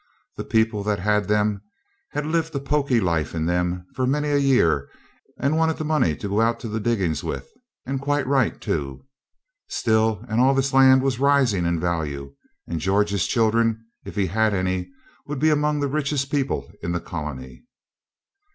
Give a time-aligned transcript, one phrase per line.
[0.35, 1.61] The people that had them, and
[2.09, 4.89] had lived a pokey life in them for many a year,
[5.37, 7.47] wanted the money to go to the diggings with,
[7.85, 9.05] and quite right too.
[9.67, 12.33] Still, and all this land was rising in value,
[12.65, 14.89] and George's children, if he had any,
[15.27, 17.65] would be among the richest people in the colony.